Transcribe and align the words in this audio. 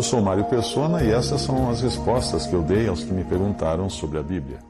Eu 0.00 0.04
sou 0.04 0.22
Mário 0.22 0.46
Persona 0.46 1.04
e 1.04 1.10
essas 1.12 1.42
são 1.42 1.68
as 1.68 1.82
respostas 1.82 2.46
que 2.46 2.54
eu 2.54 2.62
dei 2.62 2.88
aos 2.88 3.04
que 3.04 3.12
me 3.12 3.22
perguntaram 3.22 3.90
sobre 3.90 4.18
a 4.18 4.22
Bíblia. 4.22 4.60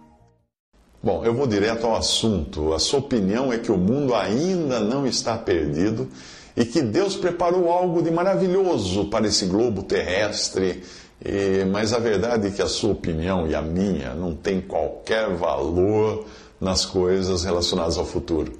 Bom, 1.00 1.24
eu 1.24 1.32
vou 1.32 1.46
direto 1.46 1.86
ao 1.86 1.94
assunto. 1.94 2.74
A 2.74 2.80
sua 2.80 2.98
opinião 2.98 3.52
é 3.52 3.58
que 3.58 3.70
o 3.70 3.76
mundo 3.76 4.12
ainda 4.12 4.80
não 4.80 5.06
está 5.06 5.38
perdido 5.38 6.08
e 6.56 6.64
que 6.64 6.82
Deus 6.82 7.14
preparou 7.14 7.70
algo 7.70 8.02
de 8.02 8.10
maravilhoso 8.10 9.04
para 9.04 9.28
esse 9.28 9.46
globo 9.46 9.84
terrestre. 9.84 10.82
E, 11.24 11.64
mas 11.64 11.92
a 11.92 12.00
verdade 12.00 12.48
é 12.48 12.50
que 12.50 12.60
a 12.60 12.66
sua 12.66 12.90
opinião 12.90 13.46
e 13.46 13.54
a 13.54 13.62
minha 13.62 14.14
não 14.14 14.34
tem 14.34 14.60
qualquer 14.60 15.32
valor 15.36 16.26
nas 16.60 16.84
coisas 16.84 17.44
relacionadas 17.44 17.96
ao 17.96 18.04
futuro, 18.04 18.52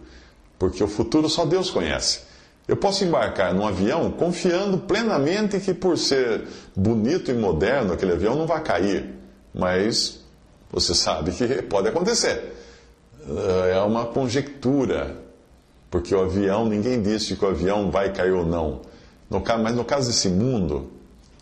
porque 0.56 0.84
o 0.84 0.89
futuro 0.89 1.28
só 1.28 1.45
Deus 1.45 1.69
conhece. 1.69 2.30
Eu 2.69 2.77
posso 2.77 3.05
embarcar 3.05 3.52
num 3.52 3.66
avião 3.66 4.10
confiando 4.12 4.78
plenamente 4.78 5.59
que, 5.59 5.74
por 5.74 5.98
ser 5.98 6.44
bonito 6.77 7.30
e 7.30 7.34
moderno, 7.34 7.92
aquele 7.92 8.12
avião 8.12 8.36
não 8.36 8.47
vai 8.47 8.62
cair, 8.62 9.14
mas 9.53 10.20
você 10.70 10.94
sabe 10.94 11.33
que 11.33 11.47
pode 11.62 11.88
acontecer. 11.88 12.55
É 13.72 13.81
uma 13.81 14.06
conjectura 14.06 15.16
porque 15.91 16.14
o 16.14 16.22
avião, 16.22 16.66
ninguém 16.66 17.03
disse 17.03 17.34
que 17.34 17.44
o 17.44 17.48
avião 17.48 17.91
vai 17.91 18.12
cair 18.12 18.33
ou 18.33 18.47
não. 18.47 18.81
No, 19.28 19.42
mas 19.61 19.75
no 19.75 19.84
caso 19.84 20.06
desse 20.06 20.28
mundo, 20.28 20.88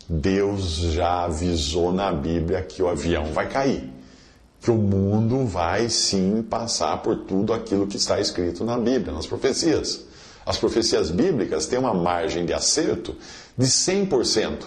Deus 0.07 0.77
já 0.77 1.25
avisou 1.25 1.93
na 1.93 2.11
Bíblia 2.11 2.63
que 2.63 2.81
o 2.81 2.87
avião 2.87 3.31
vai 3.31 3.47
cair. 3.47 3.87
Que 4.59 4.71
o 4.71 4.75
mundo 4.75 5.45
vai 5.45 5.87
sim 5.89 6.41
passar 6.41 7.01
por 7.03 7.15
tudo 7.15 7.53
aquilo 7.53 7.85
que 7.85 7.97
está 7.97 8.19
escrito 8.19 8.65
na 8.65 8.77
Bíblia, 8.77 9.13
nas 9.13 9.27
profecias. 9.27 10.05
As 10.49 10.57
profecias 10.57 11.11
bíblicas 11.11 11.67
têm 11.67 11.77
uma 11.77 11.93
margem 11.93 12.43
de 12.43 12.53
acerto 12.53 13.15
de 13.55 13.67
100%. 13.67 14.63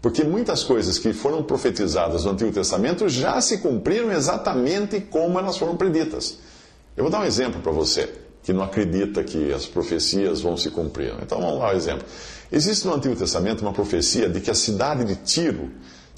Porque 0.00 0.22
muitas 0.22 0.62
coisas 0.62 0.96
que 0.96 1.12
foram 1.12 1.42
profetizadas 1.42 2.24
no 2.24 2.30
Antigo 2.30 2.52
Testamento 2.52 3.08
já 3.08 3.40
se 3.40 3.58
cumpriram 3.58 4.12
exatamente 4.12 5.00
como 5.00 5.36
elas 5.36 5.56
foram 5.58 5.76
preditas. 5.76 6.38
Eu 6.96 7.02
vou 7.02 7.10
dar 7.10 7.22
um 7.22 7.24
exemplo 7.24 7.60
para 7.60 7.72
você 7.72 8.08
que 8.44 8.52
não 8.52 8.62
acredita 8.62 9.24
que 9.24 9.52
as 9.52 9.66
profecias 9.66 10.40
vão 10.40 10.56
se 10.56 10.70
cumprir. 10.70 11.12
Então 11.20 11.40
vamos 11.40 11.58
lá 11.58 11.72
o 11.72 11.76
exemplo. 11.76 12.06
Existe 12.52 12.86
no 12.86 12.94
Antigo 12.94 13.16
Testamento 13.16 13.62
uma 13.62 13.72
profecia 13.72 14.28
de 14.28 14.40
que 14.40 14.52
a 14.52 14.54
cidade 14.54 15.04
de 15.04 15.16
Tiro 15.16 15.68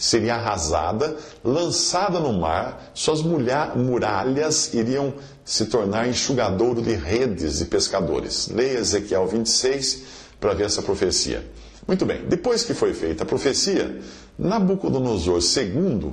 seria 0.01 0.35
arrasada, 0.37 1.15
lançada 1.45 2.19
no 2.19 2.33
mar, 2.33 2.91
suas 2.95 3.21
muralhas 3.21 4.73
iriam 4.73 5.13
se 5.45 5.67
tornar 5.67 6.09
enxugadouro 6.09 6.81
de 6.81 6.95
redes 6.95 7.59
de 7.59 7.67
pescadores. 7.67 8.49
Leia 8.49 8.79
Ezequiel 8.79 9.27
26 9.27 10.03
para 10.41 10.55
ver 10.55 10.65
essa 10.65 10.81
profecia. 10.81 11.47
Muito 11.87 12.07
bem, 12.07 12.25
depois 12.27 12.65
que 12.65 12.73
foi 12.73 12.95
feita 12.95 13.25
a 13.25 13.27
profecia, 13.27 14.01
Nabucodonosor 14.39 15.39
II 15.39 16.13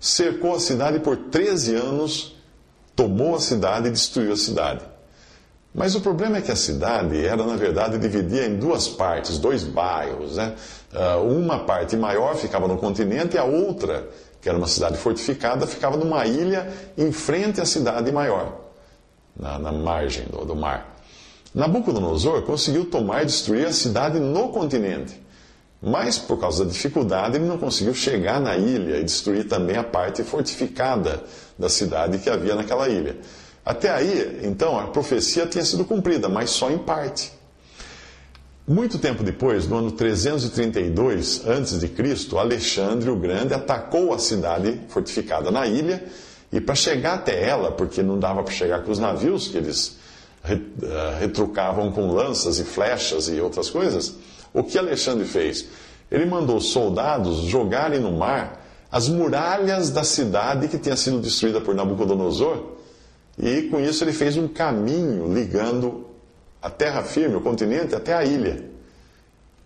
cercou 0.00 0.54
a 0.54 0.60
cidade 0.60 1.00
por 1.00 1.16
13 1.16 1.74
anos, 1.74 2.34
tomou 2.96 3.34
a 3.34 3.40
cidade 3.40 3.88
e 3.88 3.90
destruiu 3.90 4.32
a 4.32 4.36
cidade. 4.36 4.84
Mas 5.74 5.94
o 5.94 6.00
problema 6.00 6.38
é 6.38 6.40
que 6.40 6.50
a 6.50 6.56
cidade 6.56 7.24
era, 7.24 7.44
na 7.44 7.56
verdade, 7.56 7.98
dividida 7.98 8.46
em 8.46 8.56
duas 8.56 8.88
partes, 8.88 9.38
dois 9.38 9.64
bairros. 9.64 10.36
Né? 10.36 10.54
Ah, 10.94 11.18
uma 11.18 11.60
parte 11.60 11.96
maior 11.96 12.34
ficava 12.36 12.66
no 12.66 12.78
continente 12.78 13.36
e 13.36 13.38
a 13.38 13.44
outra, 13.44 14.08
que 14.40 14.48
era 14.48 14.56
uma 14.56 14.66
cidade 14.66 14.96
fortificada, 14.96 15.66
ficava 15.66 15.96
numa 15.96 16.26
ilha 16.26 16.72
em 16.96 17.12
frente 17.12 17.60
à 17.60 17.66
cidade 17.66 18.10
maior, 18.10 18.58
na, 19.38 19.58
na 19.58 19.72
margem 19.72 20.24
do, 20.26 20.44
do 20.44 20.56
mar. 20.56 20.96
Nabucodonosor 21.54 22.42
conseguiu 22.42 22.86
tomar 22.86 23.22
e 23.22 23.26
destruir 23.26 23.66
a 23.66 23.72
cidade 23.72 24.18
no 24.18 24.48
continente. 24.48 25.20
Mas, 25.80 26.18
por 26.18 26.40
causa 26.40 26.64
da 26.64 26.70
dificuldade, 26.70 27.36
ele 27.36 27.46
não 27.46 27.56
conseguiu 27.56 27.94
chegar 27.94 28.40
na 28.40 28.56
ilha 28.56 28.98
e 28.98 29.04
destruir 29.04 29.46
também 29.46 29.76
a 29.76 29.84
parte 29.84 30.24
fortificada 30.24 31.22
da 31.56 31.68
cidade 31.68 32.18
que 32.18 32.28
havia 32.28 32.56
naquela 32.56 32.88
ilha. 32.88 33.16
Até 33.68 33.90
aí, 33.90 34.40
então, 34.44 34.80
a 34.80 34.84
profecia 34.84 35.44
tinha 35.44 35.62
sido 35.62 35.84
cumprida, 35.84 36.26
mas 36.26 36.48
só 36.48 36.70
em 36.70 36.78
parte. 36.78 37.30
Muito 38.66 38.98
tempo 38.98 39.22
depois, 39.22 39.68
no 39.68 39.76
ano 39.76 39.90
332 39.92 41.42
a.C., 41.46 42.38
Alexandre 42.38 43.10
o 43.10 43.16
Grande 43.16 43.52
atacou 43.52 44.14
a 44.14 44.18
cidade 44.18 44.80
fortificada 44.88 45.50
na 45.50 45.66
ilha 45.66 46.02
e 46.50 46.62
para 46.62 46.74
chegar 46.74 47.16
até 47.16 47.46
ela, 47.46 47.70
porque 47.70 48.02
não 48.02 48.18
dava 48.18 48.42
para 48.42 48.54
chegar 48.54 48.82
com 48.84 48.90
os 48.90 48.98
navios 48.98 49.48
que 49.48 49.58
eles 49.58 49.98
eh, 50.48 51.18
retrucavam 51.20 51.92
com 51.92 52.10
lanças 52.10 52.58
e 52.58 52.64
flechas 52.64 53.28
e 53.28 53.38
outras 53.38 53.68
coisas, 53.68 54.14
o 54.54 54.64
que 54.64 54.78
Alexandre 54.78 55.26
fez? 55.26 55.66
Ele 56.10 56.24
mandou 56.24 56.58
soldados 56.58 57.40
jogarem 57.40 58.00
no 58.00 58.12
mar 58.12 58.66
as 58.90 59.10
muralhas 59.10 59.90
da 59.90 60.04
cidade 60.04 60.68
que 60.68 60.78
tinha 60.78 60.96
sido 60.96 61.20
destruída 61.20 61.60
por 61.60 61.74
Nabucodonosor 61.74 62.77
e 63.38 63.62
com 63.62 63.80
isso 63.80 64.02
ele 64.02 64.12
fez 64.12 64.36
um 64.36 64.48
caminho 64.48 65.32
ligando 65.32 66.06
a 66.60 66.68
terra 66.68 67.02
firme, 67.02 67.36
o 67.36 67.40
continente, 67.40 67.94
até 67.94 68.12
a 68.12 68.24
ilha. 68.24 68.64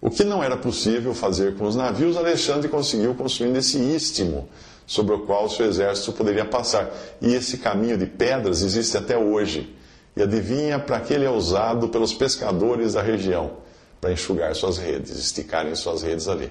O 0.01 0.11
que 0.11 0.25
não 0.25 0.43
era 0.43 0.57
possível 0.57 1.15
fazer 1.15 1.55
com 1.57 1.65
os 1.65 1.77
navios, 1.77 2.17
Alexandre 2.17 2.69
conseguiu 2.69 3.15
construindo 3.15 3.57
esse 3.57 3.79
istmo 3.79 4.49
sobre 4.87 5.15
o 5.15 5.21
qual 5.21 5.49
seu 5.49 5.67
exército 5.67 6.13
poderia 6.13 6.45
passar. 6.45 6.91
E 7.21 7.33
esse 7.35 7.59
caminho 7.59 7.97
de 7.97 8.05
pedras 8.05 8.63
existe 8.63 8.97
até 8.97 9.17
hoje. 9.17 9.75
E 10.15 10.23
adivinha 10.23 10.79
para 10.79 11.01
que 11.01 11.15
ele 11.15 11.25
é 11.25 11.31
usado 11.31 11.89
pelos 11.89 12.13
pescadores 12.13 12.93
da 12.95 13.01
região, 13.01 13.53
para 14.01 14.13
enxugar 14.13 14.55
suas 14.55 14.77
redes, 14.77 15.17
esticarem 15.17 15.75
suas 15.75 16.03
redes 16.03 16.29
ali. 16.29 16.51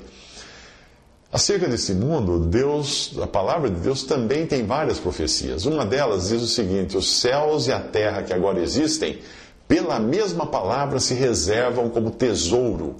Acerca 1.31 1.65
desse 1.65 1.93
mundo, 1.93 2.39
Deus, 2.39 3.13
a 3.21 3.25
palavra 3.25 3.69
de 3.69 3.79
Deus 3.79 4.03
também 4.03 4.45
tem 4.45 4.65
várias 4.65 4.99
profecias. 4.99 5.65
Uma 5.65 5.85
delas 5.85 6.27
diz 6.27 6.41
o 6.41 6.47
seguinte: 6.47 6.97
os 6.97 7.09
céus 7.21 7.67
e 7.67 7.71
a 7.71 7.79
terra 7.79 8.21
que 8.21 8.33
agora 8.33 8.59
existem, 8.59 9.19
pela 9.65 9.97
mesma 9.97 10.45
palavra 10.45 10.99
se 10.99 11.13
reservam 11.13 11.89
como 11.89 12.11
tesouro 12.11 12.97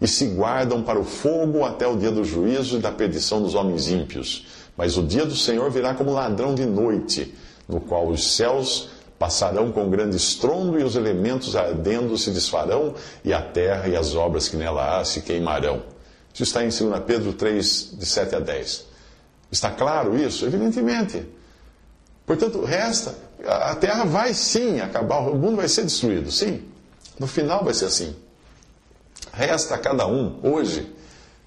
e 0.00 0.08
se 0.08 0.28
guardam 0.28 0.82
para 0.82 0.98
o 0.98 1.04
fogo 1.04 1.62
até 1.62 1.86
o 1.86 1.94
dia 1.94 2.10
do 2.10 2.24
juízo 2.24 2.78
e 2.78 2.80
da 2.80 2.90
perdição 2.90 3.42
dos 3.42 3.54
homens 3.54 3.88
ímpios. 3.88 4.46
Mas 4.74 4.96
o 4.96 5.02
dia 5.02 5.26
do 5.26 5.36
Senhor 5.36 5.70
virá 5.70 5.92
como 5.92 6.10
ladrão 6.10 6.54
de 6.54 6.64
noite, 6.64 7.34
no 7.68 7.80
qual 7.80 8.08
os 8.08 8.34
céus 8.34 8.88
passarão 9.18 9.70
com 9.70 9.90
grande 9.90 10.16
estrondo 10.16 10.80
e 10.80 10.82
os 10.82 10.96
elementos 10.96 11.54
ardendo 11.54 12.16
se 12.16 12.30
desfarão 12.30 12.94
e 13.22 13.32
a 13.32 13.42
terra 13.42 13.86
e 13.88 13.94
as 13.94 14.14
obras 14.14 14.48
que 14.48 14.56
nela 14.56 14.98
há 14.98 15.04
se 15.04 15.20
queimarão. 15.20 15.93
Isso 16.34 16.42
está 16.42 16.64
em 16.64 16.68
2 16.68 17.04
Pedro 17.06 17.32
3, 17.32 17.90
de 17.96 18.04
7 18.04 18.34
a 18.34 18.40
10. 18.40 18.86
Está 19.52 19.70
claro 19.70 20.16
isso? 20.16 20.44
Evidentemente. 20.44 21.24
Portanto, 22.26 22.64
resta. 22.64 23.14
A 23.46 23.76
terra 23.76 24.04
vai 24.04 24.34
sim 24.34 24.80
acabar, 24.80 25.18
o 25.18 25.36
mundo 25.36 25.56
vai 25.56 25.68
ser 25.68 25.82
destruído, 25.82 26.32
sim. 26.32 26.62
No 27.20 27.28
final 27.28 27.62
vai 27.62 27.72
ser 27.72 27.84
assim. 27.84 28.16
Resta 29.32 29.76
a 29.76 29.78
cada 29.78 30.06
um, 30.06 30.40
hoje, 30.42 30.92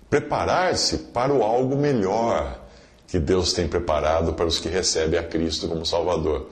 preparar-se 0.10 0.98
para 0.98 1.34
o 1.34 1.44
algo 1.44 1.76
melhor 1.76 2.64
que 3.08 3.20
Deus 3.20 3.52
tem 3.52 3.68
preparado 3.68 4.34
para 4.34 4.46
os 4.46 4.60
que 4.60 4.70
recebem 4.70 5.20
a 5.20 5.24
Cristo 5.24 5.68
como 5.68 5.86
Salvador. 5.86 6.50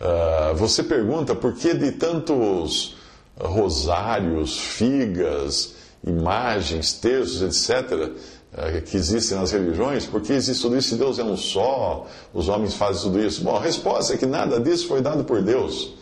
Uh, 0.00 0.54
você 0.54 0.82
pergunta 0.82 1.34
por 1.34 1.54
que 1.54 1.74
de 1.74 1.92
tantos 1.92 2.96
rosários, 3.40 4.58
figas, 4.58 5.74
imagens, 6.06 6.92
textos, 6.94 7.42
etc., 7.42 8.10
eh, 8.54 8.80
que 8.80 8.96
existem 8.96 9.38
nas 9.38 9.52
religiões, 9.52 10.04
porque 10.04 10.32
existe 10.32 10.62
tudo 10.62 10.76
isso 10.76 10.94
e 10.94 10.98
Deus 10.98 11.18
é 11.18 11.24
um 11.24 11.36
só, 11.36 12.06
os 12.34 12.48
homens 12.48 12.74
fazem 12.74 13.02
tudo 13.02 13.20
isso? 13.20 13.42
Bom, 13.42 13.56
a 13.56 13.60
resposta 13.60 14.14
é 14.14 14.16
que 14.16 14.26
nada 14.26 14.60
disso 14.60 14.88
foi 14.88 15.00
dado 15.00 15.24
por 15.24 15.40
Deus. 15.42 15.94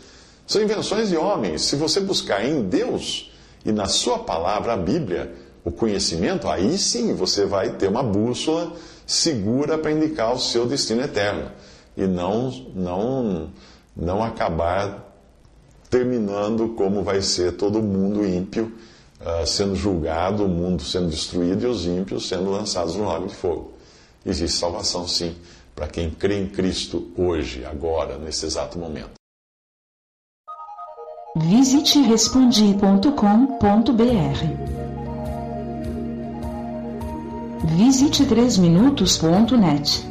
São 0.45 0.61
invenções 0.61 1.09
de 1.09 1.17
homens. 1.17 1.61
Se 1.61 1.75
você 1.75 1.99
buscar 2.01 2.45
em 2.45 2.63
Deus 2.63 3.31
e 3.63 3.71
na 3.71 3.87
Sua 3.87 4.19
palavra, 4.19 4.73
a 4.73 4.77
Bíblia, 4.77 5.33
o 5.63 5.71
conhecimento, 5.71 6.49
aí 6.49 6.77
sim 6.77 7.13
você 7.13 7.45
vai 7.45 7.77
ter 7.77 7.87
uma 7.87 8.03
bússola 8.03 8.73
segura 9.05 9.77
para 9.77 9.91
indicar 9.91 10.33
o 10.33 10.39
seu 10.39 10.65
destino 10.65 11.01
eterno 11.01 11.51
e 11.95 12.07
não, 12.07 12.49
não, 12.73 13.49
não 13.95 14.23
acabar 14.23 15.15
terminando 15.89 16.69
como 16.69 17.03
vai 17.03 17.21
ser 17.21 17.53
todo 17.53 17.81
mundo 17.81 18.25
ímpio 18.25 18.71
uh, 19.21 19.45
sendo 19.45 19.75
julgado, 19.75 20.45
o 20.45 20.49
mundo 20.49 20.83
sendo 20.83 21.09
destruído 21.09 21.63
e 21.63 21.67
os 21.67 21.85
ímpios 21.85 22.27
sendo 22.27 22.51
lançados 22.51 22.95
no 22.95 23.05
lago 23.05 23.27
de 23.27 23.35
fogo. 23.35 23.73
Existe 24.25 24.57
salvação, 24.57 25.07
sim, 25.07 25.35
para 25.75 25.87
quem 25.87 26.09
crê 26.09 26.39
em 26.39 26.47
Cristo 26.47 27.11
hoje, 27.17 27.65
agora, 27.65 28.17
nesse 28.17 28.45
exato 28.45 28.77
momento. 28.77 29.11
Visite 31.35 32.01
respondi.com.br. 32.01 33.07
Visite 37.77 38.25
3minutos.net. 38.25 40.10